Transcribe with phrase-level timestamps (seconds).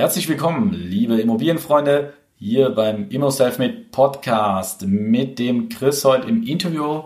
[0.00, 7.02] Herzlich willkommen, liebe Immobilienfreunde, hier beim Immo Selfmade Podcast mit dem Chris heute im Interview.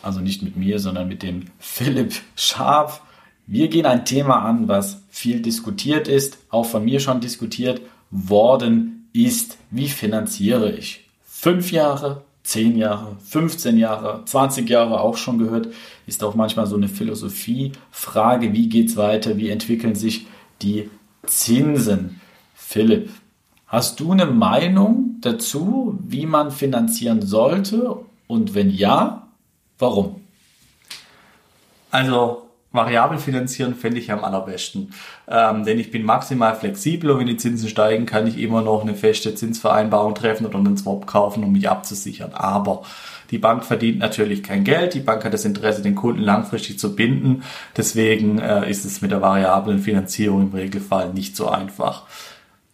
[0.00, 3.02] Also nicht mit mir, sondern mit dem Philipp Scharf.
[3.48, 7.80] Wir gehen ein Thema an, was viel diskutiert ist, auch von mir schon diskutiert
[8.12, 9.58] worden ist.
[9.72, 11.04] Wie finanziere ich?
[11.24, 15.66] Fünf Jahre, zehn Jahre, 15 Jahre, 20 Jahre auch schon gehört,
[16.06, 18.52] ist auch manchmal so eine Philosophiefrage.
[18.52, 19.36] Wie geht's weiter?
[19.36, 20.28] Wie entwickeln sich
[20.62, 20.90] die
[21.28, 22.20] Zinsen.
[22.54, 23.10] Philipp,
[23.66, 27.96] hast du eine Meinung dazu, wie man finanzieren sollte?
[28.26, 29.28] Und wenn ja,
[29.78, 30.22] warum?
[31.90, 32.47] Also
[32.78, 34.92] variabel finanzieren fände ich am allerbesten.
[35.26, 38.82] Ähm, denn ich bin maximal flexibel und wenn die Zinsen steigen, kann ich immer noch
[38.82, 42.32] eine feste Zinsvereinbarung treffen oder einen Swap kaufen, um mich abzusichern.
[42.32, 42.82] Aber
[43.30, 44.94] die Bank verdient natürlich kein Geld.
[44.94, 47.42] Die Bank hat das Interesse, den Kunden langfristig zu binden.
[47.76, 52.04] Deswegen äh, ist es mit der variablen Finanzierung im Regelfall nicht so einfach.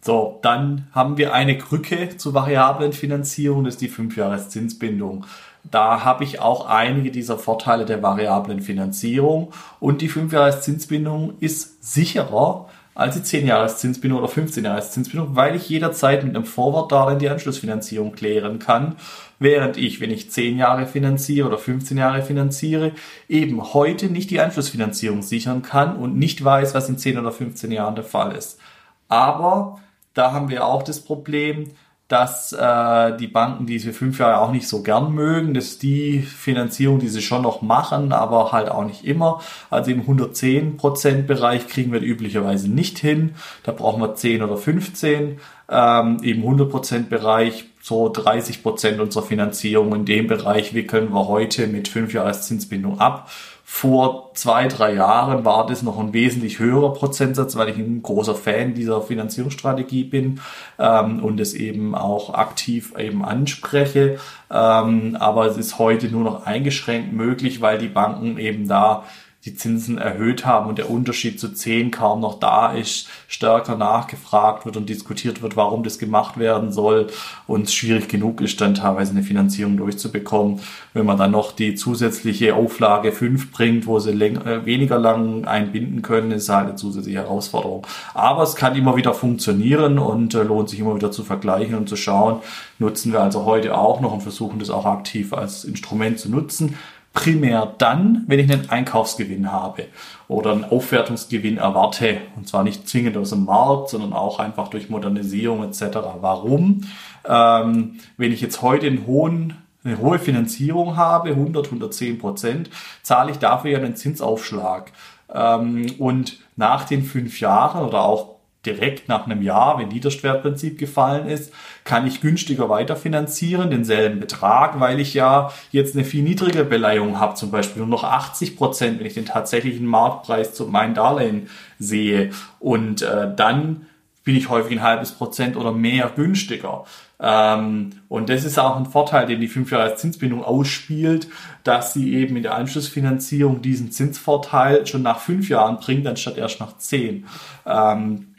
[0.01, 5.25] So, dann haben wir eine Krücke zur variablen Finanzierung, das ist die 5-Jahres-Zinsbindung.
[5.71, 12.69] Da habe ich auch einige dieser Vorteile der variablen Finanzierung und die 5-Jahres-Zinsbindung ist sicherer
[12.93, 18.95] als die 10-Jahres-Zinsbindung oder 15-Jahres-Zinsbindung, weil ich jederzeit mit einem Forward-Darlehen die Anschlussfinanzierung klären kann
[19.39, 22.93] während ich, wenn ich 10 Jahre finanziere oder 15 Jahre finanziere,
[23.27, 27.71] eben heute nicht die Anschlussfinanzierung sichern kann und nicht weiß, was in 10 oder 15
[27.71, 28.59] Jahren der Fall ist.
[29.07, 29.79] Aber
[30.13, 31.71] da haben wir auch das Problem,
[32.07, 35.55] dass äh, die Banken diese fünf Jahre auch nicht so gern mögen.
[35.55, 39.41] Das ist die Finanzierung, die sie schon noch machen, aber halt auch nicht immer.
[39.71, 43.33] Also im 110% Bereich kriegen wir üblicherweise nicht hin.
[43.63, 45.39] Da brauchen wir 10 oder 15.
[45.67, 51.65] Ähm, Im 100% Bereich so 30 Prozent unserer Finanzierung in dem Bereich wickeln wir heute
[51.65, 53.31] mit 5 Jahreszinsbindung ab.
[53.67, 58.35] Vor zwei, drei Jahren war das noch ein wesentlich höherer Prozentsatz, weil ich ein großer
[58.35, 60.39] Fan dieser Finanzierungsstrategie bin
[60.77, 64.19] ähm, und es eben auch aktiv eben anspreche.
[64.51, 69.03] Ähm, aber es ist heute nur noch eingeschränkt möglich, weil die Banken eben da
[69.45, 74.65] die Zinsen erhöht haben und der Unterschied zu 10 kaum noch da ist, stärker nachgefragt
[74.65, 77.07] wird und diskutiert wird, warum das gemacht werden soll
[77.45, 80.61] und es schwierig genug ist, dann teilweise eine Finanzierung durchzubekommen.
[80.93, 85.45] Wenn man dann noch die zusätzliche Auflage 5 bringt, wo sie länger, äh, weniger lang
[85.45, 87.85] einbinden können, ist halt eine zusätzliche Herausforderung.
[88.15, 91.87] Aber es kann immer wieder funktionieren und äh, lohnt sich immer wieder zu vergleichen und
[91.87, 92.39] zu schauen,
[92.79, 96.75] nutzen wir also heute auch noch und versuchen das auch aktiv als Instrument zu nutzen
[97.15, 99.85] primär dann, wenn ich einen Einkaufsgewinn habe
[100.27, 102.17] oder einen Aufwertungsgewinn erwarte.
[102.35, 105.97] Und zwar nicht zwingend aus dem Markt, sondern auch einfach durch Modernisierung etc.
[106.21, 106.81] Warum?
[107.27, 112.71] Ähm, wenn ich jetzt heute einen hohen eine hohe Finanzierung habe, 100, 110 Prozent,
[113.03, 114.91] zahle ich dafür ja einen Zinsaufschlag.
[115.31, 118.34] Ähm, und nach den fünf Jahren oder auch
[118.65, 121.53] direkt nach einem Jahr, wenn Niederschwertprinzip gefallen ist,
[121.83, 127.35] kann ich günstiger weiterfinanzieren, denselben Betrag, weil ich ja jetzt eine viel niedrigere Beleihung habe,
[127.35, 131.49] zum Beispiel nur noch 80 Prozent, wenn ich den tatsächlichen Marktpreis zu meinem Darlehen
[131.79, 132.31] sehe.
[132.59, 133.85] Und äh, dann
[134.25, 136.83] bin ich häufig ein halbes Prozent oder mehr günstiger.
[137.19, 141.29] Ähm, und das ist auch ein Vorteil, den die 5 Jahre Zinsbindung ausspielt,
[141.63, 146.59] dass sie eben in der Anschlussfinanzierung diesen Zinsvorteil schon nach fünf Jahren bringt, anstatt erst
[146.59, 147.25] nach zehn.
[147.65, 148.34] Ähm,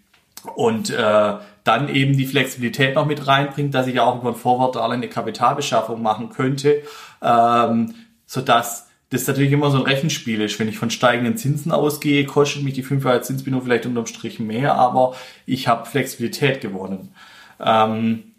[0.54, 1.34] und äh,
[1.64, 6.00] dann eben die Flexibilität noch mit reinbringt, dass ich auch über ein Forward-Darlehen eine Kapitalbeschaffung
[6.00, 6.82] machen könnte,
[7.22, 7.94] ähm,
[8.26, 10.58] sodass das natürlich immer so ein Rechenspiel ist.
[10.58, 14.40] Wenn ich von steigenden Zinsen ausgehe, kostet mich die 5 Jahre Zinsbindung vielleicht unterm Strich
[14.40, 15.14] mehr, aber
[15.44, 17.12] ich habe Flexibilität gewonnen.
[17.60, 18.32] Ähm,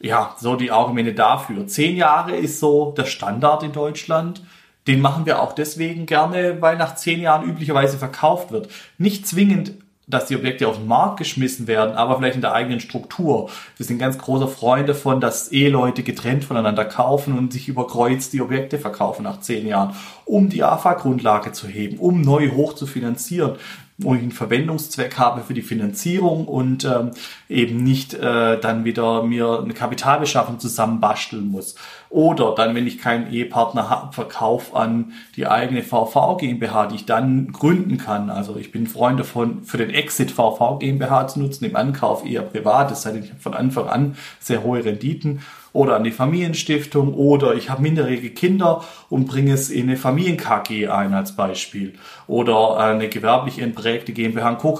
[0.00, 1.66] ja, so die Argumente dafür.
[1.66, 4.42] Zehn Jahre ist so der Standard in Deutschland.
[4.86, 8.68] Den machen wir auch deswegen gerne, weil nach zehn Jahren üblicherweise verkauft wird.
[8.98, 9.72] Nicht zwingend
[10.06, 13.50] dass die Objekte auf den Markt geschmissen werden, aber vielleicht in der eigenen Struktur.
[13.76, 18.42] Wir sind ganz große Freunde davon, dass Eheleute getrennt voneinander kaufen und sich überkreuzt die
[18.42, 23.56] Objekte verkaufen nach zehn Jahren, um die AFA-Grundlage zu heben, um neu hoch zu finanzieren.
[23.96, 27.12] Wo ich einen Verwendungszweck habe für die Finanzierung und ähm,
[27.48, 31.76] eben nicht äh, dann wieder mir eine Kapitalbeschaffung zusammenbasteln muss.
[32.10, 37.06] Oder dann, wenn ich keinen Ehepartner habe, Verkauf an die eigene VV GmbH, die ich
[37.06, 38.30] dann gründen kann.
[38.30, 42.42] Also ich bin Freund davon, für den Exit VV GmbH zu nutzen, im Ankauf eher
[42.42, 42.90] privat.
[42.90, 45.40] Das heißt, ich habe von Anfang an sehr hohe Renditen
[45.74, 50.88] oder an die Familienstiftung oder ich habe minderjährige Kinder und bringe es in eine Familien-KG
[50.88, 51.94] ein als Beispiel
[52.28, 54.78] oder eine gewerblich entprägte GmbH und Co.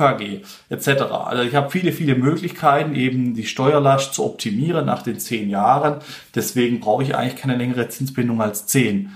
[0.71, 0.89] Etc.
[0.89, 5.97] Also ich habe viele, viele Möglichkeiten, eben die Steuerlast zu optimieren nach den zehn Jahren.
[6.35, 9.13] Deswegen brauche ich eigentlich keine längere Zinsbindung als zehn.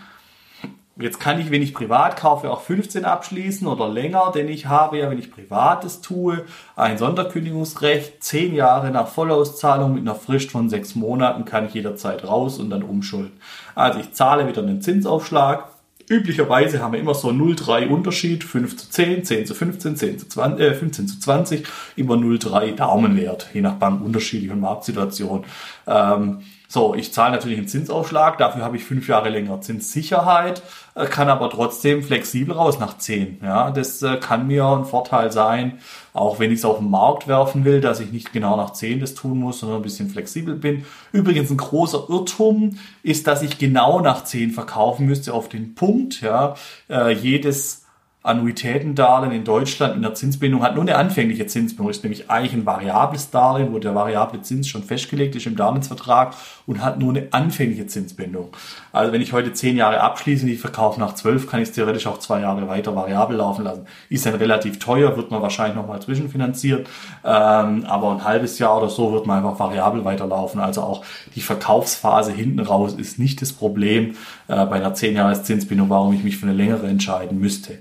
[1.01, 4.99] Jetzt kann ich, wenn ich privat kaufe, auch 15 abschließen oder länger, denn ich habe
[4.99, 6.45] ja, wenn ich privates tue,
[6.75, 8.21] ein Sonderkündigungsrecht.
[8.23, 12.71] Zehn Jahre nach Vollauszahlung mit einer Frist von sechs Monaten kann ich jederzeit raus und
[12.71, 13.39] dann umschulden.
[13.77, 15.69] Also ich zahle wieder einen Zinsaufschlag.
[16.09, 20.29] Üblicherweise haben wir immer so 0,3 Unterschied, 5 zu 10, 10 zu 15, 10 zu
[20.29, 21.67] 20, äh, 15 zu 20,
[21.97, 25.45] immer 0,3 Daumenwert, je nach Bank unterschiedlich und Marktsituation.
[25.87, 26.39] Ähm,
[26.71, 30.63] so, ich zahle natürlich einen Zinsaufschlag, dafür habe ich fünf Jahre länger Zinssicherheit,
[30.95, 33.39] äh, kann aber trotzdem flexibel raus nach zehn.
[33.43, 35.79] Ja, das äh, kann mir ein Vorteil sein,
[36.13, 39.01] auch wenn ich es auf den Markt werfen will, dass ich nicht genau nach zehn
[39.01, 40.85] das tun muss, sondern ein bisschen flexibel bin.
[41.11, 46.21] Übrigens ein großer Irrtum ist, dass ich genau nach zehn verkaufen müsste auf den Punkt.
[46.21, 46.55] Ja,
[46.91, 47.87] äh, jedes
[48.25, 52.67] Annuitätendarlehen in Deutschland in der Zinsbindung hat nur eine anfängliche Zinsbindung, ist nämlich eigentlich ein
[52.67, 56.35] variables Darlehen, wo der variable Zins schon festgelegt ist im Darlehensvertrag
[56.67, 58.49] und hat nur eine anfängliche Zinsbindung.
[58.93, 61.75] Also wenn ich heute zehn Jahre abschließe und ich verkaufe nach zwölf, kann ich es
[61.77, 63.87] theoretisch auch zwei Jahre weiter variabel laufen lassen.
[64.09, 66.89] Ist dann relativ teuer, wird man wahrscheinlich nochmal zwischenfinanziert,
[67.25, 70.61] ähm, aber ein halbes Jahr oder so wird man einfach variabel weiterlaufen.
[70.61, 71.05] Also auch
[71.37, 74.17] die Verkaufsphase hinten raus ist nicht das Problem
[74.49, 77.79] äh, bei einer zehn Jahres Zinsbindung, warum ich mich für eine längere entscheiden müsste.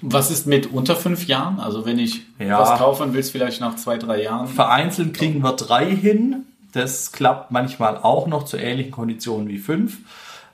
[0.00, 1.58] Was ist mit unter fünf Jahren?
[1.60, 2.60] Also wenn ich Ja.
[2.60, 4.46] was kaufen will, vielleicht nach zwei, drei Jahren.
[4.46, 6.44] Vereinzelt kriegen wir drei hin.
[6.72, 9.98] Das klappt manchmal auch noch zu ähnlichen Konditionen wie fünf,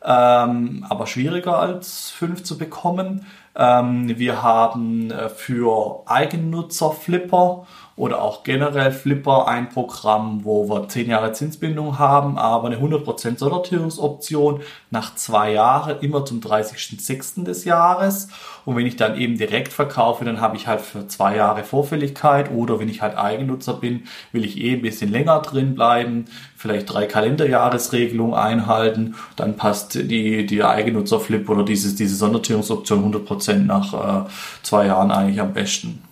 [0.02, 3.26] ähm, aber schwieriger als fünf zu bekommen.
[3.56, 7.66] Ähm, wir haben äh, für Eigennutzer Flipper
[7.96, 13.38] oder auch generell Flipper ein Programm, wo wir 10 Jahre Zinsbindung haben, aber eine 100%
[13.38, 17.44] Sondertilgungsoption nach zwei Jahren, immer zum 30.06.
[17.44, 18.28] des Jahres.
[18.64, 22.50] Und wenn ich dann eben direkt verkaufe, dann habe ich halt für zwei Jahre Vorfälligkeit
[22.50, 26.24] oder wenn ich halt Eigennutzer bin, will ich eh ein bisschen länger drin bleiben,
[26.56, 34.26] vielleicht drei Kalenderjahresregelungen einhalten, dann passt die, die Eigennutzerflip oder dieses, diese Sondertilgungsoption 100% nach
[34.26, 34.30] äh,
[34.62, 36.02] zwei Jahren eigentlich am besten.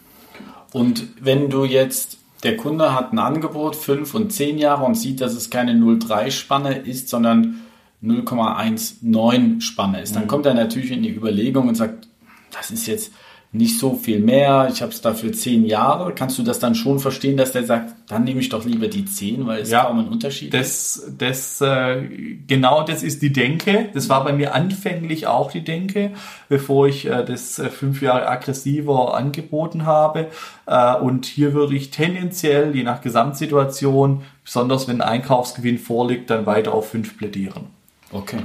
[0.72, 5.20] Und wenn du jetzt, der Kunde hat ein Angebot, 5 und 10 Jahre und sieht,
[5.20, 7.60] dass es keine 0,3-Spanne ist, sondern
[8.02, 12.08] 0,19 Spanne ist, dann kommt er natürlich in die Überlegung und sagt,
[12.50, 13.12] das ist jetzt
[13.54, 16.14] nicht so viel mehr, ich habe es dafür 10 Jahre.
[16.14, 19.04] Kannst du das dann schon verstehen, dass der sagt, dann nehme ich doch lieber die
[19.04, 21.02] 10, weil es Ja, kaum ein Unterschied ist?
[21.18, 22.02] Das, das, äh,
[22.46, 23.90] genau das ist die Denke.
[23.92, 26.12] Das war bei mir anfänglich auch die Denke,
[26.48, 30.28] bevor ich äh, das äh, fünf Jahre aggressiver angeboten habe.
[30.64, 36.46] Äh, und hier würde ich tendenziell, je nach Gesamtsituation, besonders wenn ein Einkaufsgewinn vorliegt, dann
[36.46, 37.66] weiter auf fünf plädieren.
[38.12, 38.38] Okay,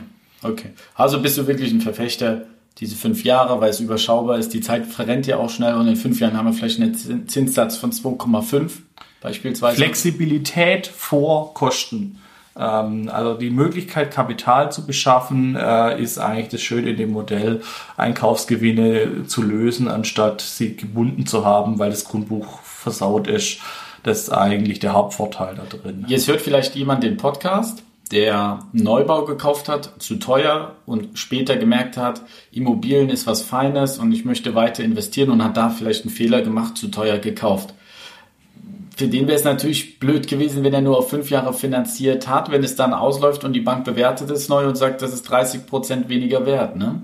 [0.44, 0.72] okay.
[0.96, 2.42] Also bist du wirklich ein Verfechter
[2.80, 4.54] diese fünf Jahre, weil es überschaubar ist.
[4.54, 7.28] Die Zeit verrennt ja auch schnell und in fünf Jahren haben wir vielleicht einen Zin-
[7.28, 8.72] Zinssatz von 2,5
[9.22, 9.78] beispielsweise.
[9.78, 12.20] Flexibilität vor Kosten.
[12.58, 17.62] Ähm, also die Möglichkeit, Kapital zu beschaffen, äh, ist eigentlich das Schöne in dem Modell,
[17.98, 23.60] Einkaufsgewinne zu lösen, anstatt sie gebunden zu haben, weil das Grundbuch versaut ist.
[24.04, 26.06] Das ist eigentlich der Hauptvorteil da drin.
[26.08, 31.98] Jetzt hört vielleicht jemand den Podcast, der Neubau gekauft hat, zu teuer und später gemerkt
[31.98, 32.22] hat,
[32.52, 36.42] Immobilien ist was Feines und ich möchte weiter investieren und hat da vielleicht einen Fehler
[36.42, 37.74] gemacht, zu teuer gekauft.
[38.96, 42.50] Für den wäre es natürlich blöd gewesen, wenn er nur auf fünf Jahre finanziert hat,
[42.50, 45.68] wenn es dann ausläuft und die Bank bewertet es neu und sagt, das ist 30
[45.68, 46.76] Prozent weniger wert.
[46.76, 47.02] Ne?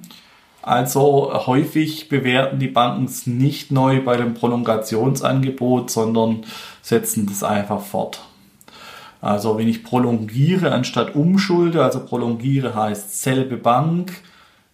[0.64, 6.46] Also häufig bewerten die Banken es nicht neu bei dem Prolongationsangebot, sondern
[6.82, 8.22] setzen das einfach fort.
[9.24, 14.12] Also wenn ich prolongiere anstatt umschulde, also prolongiere heißt selbe Bank,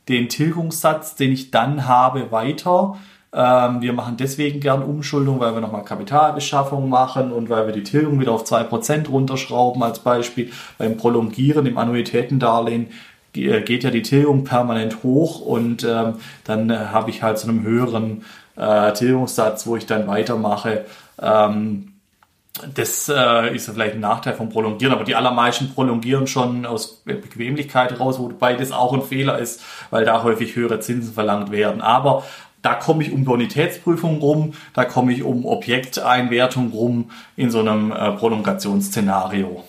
[0.08, 2.98] den Tilgungssatz, den ich dann habe, weiter.
[3.32, 7.84] Ähm, wir machen deswegen gern Umschuldung, weil wir nochmal Kapitalbeschaffung machen und weil wir die
[7.84, 10.50] Tilgung wieder auf 2% runterschrauben als Beispiel.
[10.80, 12.88] Beim Prolongieren im Annuitätendarlehen
[13.34, 17.48] ge- geht ja die Tilgung permanent hoch und ähm, dann äh, habe ich halt so
[17.50, 18.24] einen höheren
[18.56, 20.86] äh, Tilgungssatz, wo ich dann weitermache.
[21.22, 21.89] Ähm,
[22.74, 28.00] das äh, ist vielleicht ein Nachteil vom Prolongieren, aber die allermeisten prolongieren schon aus Bequemlichkeit
[28.00, 31.82] raus, wobei das auch ein Fehler ist, weil da häufig höhere Zinsen verlangt werden.
[31.82, 32.24] Aber
[32.62, 37.92] da komme ich um Bonitätsprüfung rum, da komme ich um Objekteinwertung rum in so einem
[37.92, 39.64] äh, Prolongationsszenario.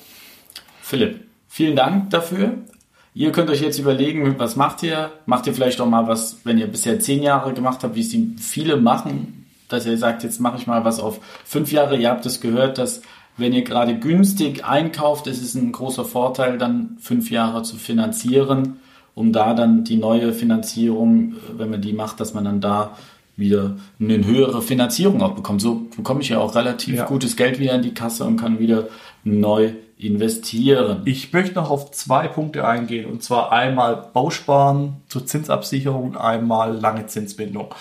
[0.82, 2.54] Philipp, vielen Dank dafür.
[3.14, 5.10] Ihr könnt euch jetzt überlegen, was macht ihr?
[5.26, 8.44] Macht ihr vielleicht auch mal was, wenn ihr bisher zehn Jahre gemacht habt, wie es
[8.44, 9.39] viele machen,
[9.72, 11.96] dass ihr sagt, jetzt mache ich mal was auf fünf Jahre.
[11.96, 13.02] Ihr habt es gehört, dass
[13.36, 18.80] wenn ihr gerade günstig einkauft, ist es ein großer Vorteil, dann fünf Jahre zu finanzieren,
[19.14, 22.96] um da dann die neue Finanzierung, wenn man die macht, dass man dann da
[23.36, 25.60] wieder eine höhere Finanzierung auch bekommt.
[25.62, 27.06] So bekomme ich ja auch relativ ja.
[27.06, 28.88] gutes Geld wieder in die Kasse und kann wieder
[29.24, 31.02] neu investieren.
[31.04, 36.76] Ich möchte noch auf zwei Punkte eingehen und zwar einmal Bausparen zur Zinsabsicherung und einmal
[36.76, 37.74] lange Zinsbindung.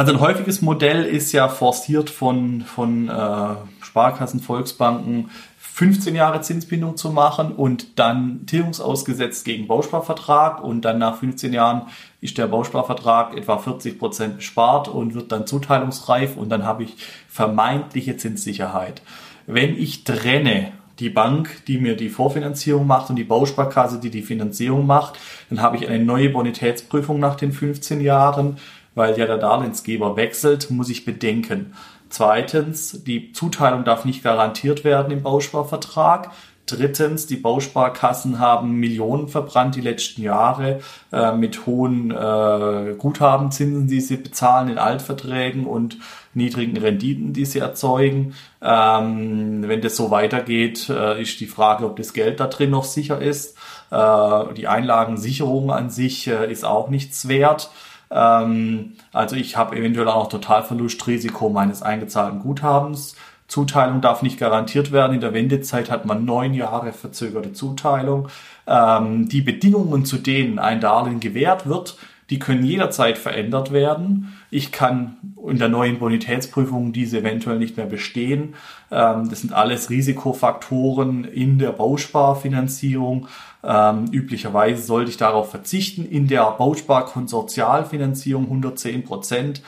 [0.00, 5.28] Also ein häufiges Modell ist ja forciert von, von äh, Sparkassen, Volksbanken,
[5.58, 11.82] 15 Jahre Zinsbindung zu machen und dann tilgungsausgesetzt gegen Bausparvertrag und dann nach 15 Jahren
[12.22, 16.96] ist der Bausparvertrag etwa 40 Prozent bespart und wird dann zuteilungsreif und dann habe ich
[17.28, 19.02] vermeintliche Zinssicherheit.
[19.46, 24.22] Wenn ich trenne die Bank, die mir die Vorfinanzierung macht und die Bausparkasse, die die
[24.22, 25.18] Finanzierung macht,
[25.50, 28.56] dann habe ich eine neue Bonitätsprüfung nach den 15 Jahren,
[28.94, 31.74] weil ja der Darlehensgeber wechselt, muss ich bedenken.
[32.08, 36.30] Zweitens, die Zuteilung darf nicht garantiert werden im Bausparvertrag.
[36.66, 40.80] Drittens, die Bausparkassen haben Millionen verbrannt die letzten Jahre
[41.12, 45.98] äh, mit hohen äh, Guthabenzinsen, die sie bezahlen in Altverträgen und
[46.32, 48.34] niedrigen Renditen, die sie erzeugen.
[48.62, 52.84] Ähm, wenn das so weitergeht, äh, ist die Frage, ob das Geld da drin noch
[52.84, 53.56] sicher ist.
[53.90, 57.70] Äh, die Einlagensicherung an sich äh, ist auch nichts wert.
[58.10, 63.16] Ähm, also ich habe eventuell auch Totalverlustrisiko meines eingezahlten Guthabens.
[63.46, 65.14] Zuteilung darf nicht garantiert werden.
[65.14, 68.28] In der Wendezeit hat man neun Jahre verzögerte Zuteilung.
[68.66, 71.96] Ähm, die Bedingungen, zu denen ein Darlehen gewährt wird,
[72.30, 74.32] die können jederzeit verändert werden.
[74.50, 75.16] Ich kann
[75.48, 78.54] in der neuen Bonitätsprüfung diese eventuell nicht mehr bestehen.
[78.90, 83.26] Ähm, das sind alles Risikofaktoren in der Bausparfinanzierung.
[83.64, 86.06] Ähm, üblicherweise sollte ich darauf verzichten.
[86.06, 89.62] In der Bausparkonsortialfinanzierung 110 Prozent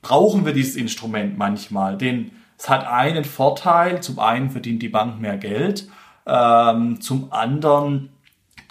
[0.00, 4.00] brauchen wir dieses Instrument manchmal, denn es hat einen Vorteil.
[4.00, 5.88] Zum einen verdient die Bank mehr Geld.
[6.24, 8.10] Ähm, zum anderen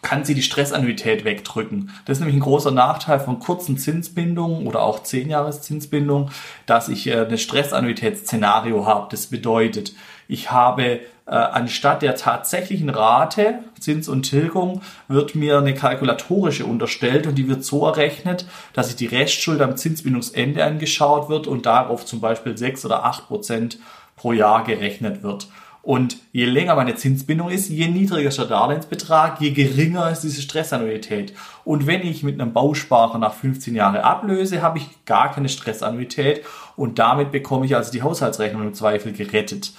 [0.06, 1.90] kann sie die Stressannuität wegdrücken.
[2.06, 6.30] Das ist nämlich ein großer Nachteil von kurzen Zinsbindungen oder auch 10 Jahres Zinsbindung,
[6.68, 9.08] dass ich äh, eine Stressannuitätsszenario habe.
[9.10, 9.94] Das bedeutet,
[10.28, 17.26] ich habe äh, anstatt der tatsächlichen Rate, Zins und Tilgung, wird mir eine kalkulatorische unterstellt
[17.26, 22.06] und die wird so errechnet, dass sich die Restschuld am Zinsbindungsende angeschaut wird und darauf
[22.06, 23.80] zum Beispiel 6 oder 8 Prozent
[24.16, 25.48] pro Jahr gerechnet wird.
[25.86, 30.42] Und je länger meine Zinsbindung ist, je niedriger ist der Darlehensbetrag, je geringer ist diese
[30.42, 31.34] Stressannuität.
[31.64, 36.44] Und wenn ich mit einem Bausparer nach 15 Jahren ablöse, habe ich gar keine Stressannuität
[36.76, 39.74] und damit bekomme ich also die Haushaltsrechnung im Zweifel gerettet.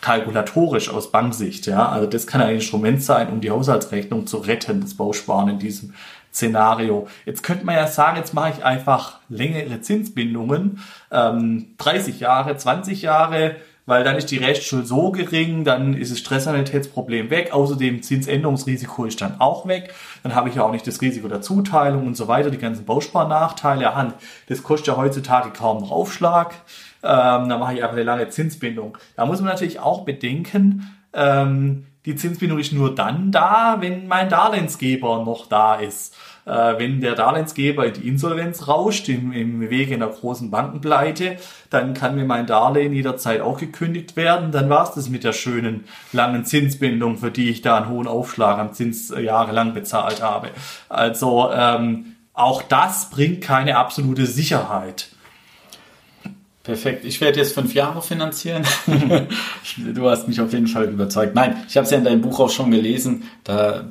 [0.00, 1.90] Kalkulatorisch aus Banksicht, ja.
[1.90, 5.94] Also das kann ein Instrument sein, um die Haushaltsrechnung zu retten, das Bausparen in diesem
[6.34, 7.06] Szenario.
[7.24, 10.80] Jetzt könnte man ja sagen, jetzt mache ich einfach längere Zinsbindungen,
[11.12, 13.54] ähm, 30 Jahre, 20 Jahre,
[13.86, 19.20] weil dann ist die Restschuld so gering, dann ist das Stressanalitätsproblem weg, außerdem Zinsänderungsrisiko ist
[19.20, 22.28] dann auch weg, dann habe ich ja auch nicht das Risiko der Zuteilung und so
[22.28, 24.14] weiter, die ganzen Bausparnachteile, ja,
[24.48, 26.54] das kostet ja heutzutage kaum einen Aufschlag,
[27.02, 28.98] ähm, dann mache ich einfach eine lange Zinsbindung.
[29.14, 34.28] Da muss man natürlich auch bedenken, ähm, die Zinsbindung ist nur dann da, wenn mein
[34.28, 36.14] Darlehensgeber noch da ist.
[36.46, 41.38] Äh, wenn der Darlehensgeber in die Insolvenz rauscht, im, im Wege einer großen Bankenpleite,
[41.70, 44.52] dann kann mir mein Darlehen jederzeit auch gekündigt werden.
[44.52, 48.06] Dann war es das mit der schönen langen Zinsbindung, für die ich da einen hohen
[48.06, 50.50] Aufschlag am Zins äh, jahrelang bezahlt habe.
[50.88, 55.15] Also ähm, auch das bringt keine absolute Sicherheit.
[56.66, 57.04] Perfekt.
[57.04, 58.64] Ich werde jetzt fünf Jahre finanzieren.
[59.94, 61.32] du hast mich auf jeden Fall überzeugt.
[61.32, 63.22] Nein, ich habe es ja in deinem Buch auch schon gelesen.
[63.44, 63.84] Da äh,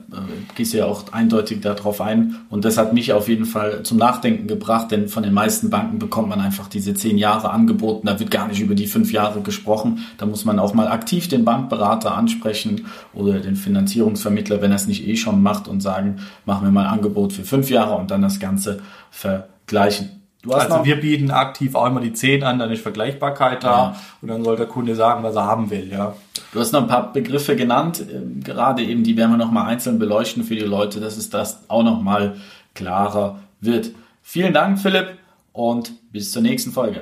[0.55, 2.36] gehst du ja auch eindeutig darauf ein.
[2.50, 6.00] Und das hat mich auf jeden Fall zum Nachdenken gebracht, denn von den meisten Banken
[6.00, 8.08] bekommt man einfach diese zehn Jahre angeboten.
[8.08, 10.05] Da wird gar nicht über die fünf Jahre gesprochen.
[10.17, 14.88] Da muss man auch mal aktiv den Bankberater ansprechen oder den Finanzierungsvermittler, wenn er es
[14.88, 18.12] nicht eh schon macht und sagen, machen wir mal ein Angebot für fünf Jahre und
[18.12, 20.14] dann das Ganze vergleichen
[20.53, 23.95] also wir bieten aktiv auch immer die 10 an, dann ist Vergleichbarkeit da ja.
[24.21, 26.15] und dann soll der Kunde sagen, was er haben will, ja.
[26.53, 29.99] Du hast noch ein paar Begriffe genannt, ähm, gerade eben, die werden wir nochmal einzeln
[29.99, 32.35] beleuchten für die Leute, dass es das auch nochmal
[32.73, 33.91] klarer wird.
[34.21, 35.17] Vielen Dank, Philipp,
[35.51, 37.01] und bis zur nächsten Folge.